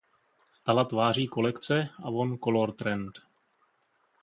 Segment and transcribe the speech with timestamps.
[0.51, 3.11] Stala tváří kolekce Avon Color Trend.